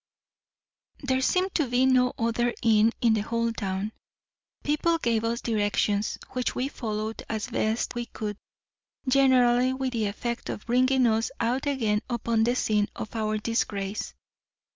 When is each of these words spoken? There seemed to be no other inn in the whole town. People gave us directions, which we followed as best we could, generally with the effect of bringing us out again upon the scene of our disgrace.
There 1.03 1.21
seemed 1.21 1.53
to 1.53 1.67
be 1.69 1.85
no 1.85 2.13
other 2.17 2.55
inn 2.63 2.91
in 3.01 3.13
the 3.13 3.21
whole 3.21 3.51
town. 3.53 3.91
People 4.63 4.97
gave 4.97 5.23
us 5.23 5.41
directions, 5.41 6.17
which 6.31 6.55
we 6.55 6.69
followed 6.69 7.23
as 7.29 7.49
best 7.51 7.93
we 7.93 8.07
could, 8.07 8.35
generally 9.07 9.73
with 9.73 9.93
the 9.93 10.07
effect 10.07 10.49
of 10.49 10.65
bringing 10.65 11.05
us 11.05 11.29
out 11.39 11.67
again 11.67 12.01
upon 12.09 12.45
the 12.45 12.55
scene 12.55 12.87
of 12.95 13.15
our 13.15 13.37
disgrace. 13.37 14.15